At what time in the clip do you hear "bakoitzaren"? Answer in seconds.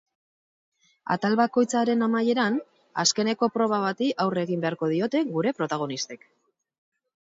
1.39-2.01